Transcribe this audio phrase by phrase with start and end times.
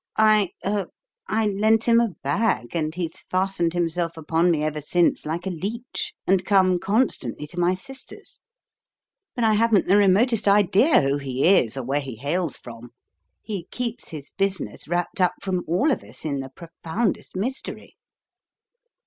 [0.17, 0.87] I er
[1.27, 5.51] I lent him a bag, and he's fastened himself upon me ever since like a
[5.51, 8.39] leech, and come constantly to my sister's.
[9.35, 12.89] But I haven't the remotest idea who he is or where he hails from.
[13.43, 17.95] He keeps his business wrapped up from all of us in the profoundest mystery."